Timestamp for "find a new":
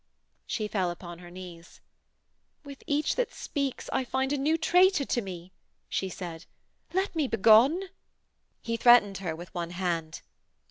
4.03-4.57